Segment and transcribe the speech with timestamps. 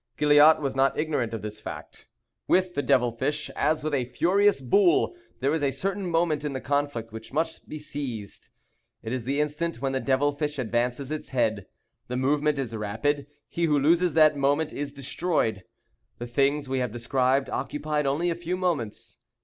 [0.17, 2.07] Gilliatt was not ignorant of this fact.
[2.47, 6.53] With the devil fish, as with a furious bull, there is a certain moment in
[6.53, 8.49] the conflict which must be seized.
[9.03, 11.67] It is the instant when the devil fish advances its head.
[12.07, 13.27] The movement is rapid.
[13.47, 15.65] He who loses that moment is destroyed.
[16.17, 19.19] The things we have described occupied only a few moments.